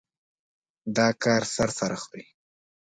[0.95, 2.23] دا کار سر سره خوري.